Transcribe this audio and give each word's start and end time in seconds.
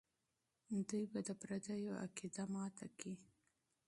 دوی 0.89 1.03
به 1.11 1.19
د 1.27 1.29
پردیو 1.41 1.99
عقیده 2.03 2.43
ماته 2.53 2.87
کړي. 2.97 3.15